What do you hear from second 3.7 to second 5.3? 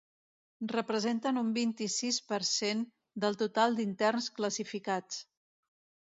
d’interns classificats.